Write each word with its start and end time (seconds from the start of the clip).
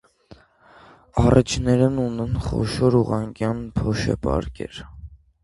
Առէջներն 1.23 1.99
ունեն 2.05 2.33
խոշոր, 2.47 2.99
ուղղանկյուն 3.01 3.63
փոշեպարկեր։ 3.79 4.83